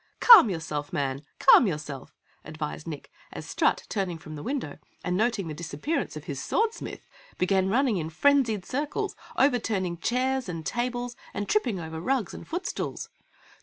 [0.19, 1.21] "Calm yourself, Man!
[1.37, 6.23] Calm yourself!" advised Nick as Strut, turning from the window and noting the disappearance of
[6.23, 7.05] his Swordsmith,
[7.37, 12.65] began running in frenzied circles, overturning chairs and tables and tripping over rugs and foot
[12.65, 13.09] stools.